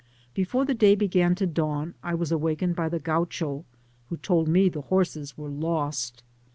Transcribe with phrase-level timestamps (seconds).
[0.33, 3.65] Before the day began to dawn I was awakened by the Gkiucho,
[4.09, 6.23] who told me the horses were lost.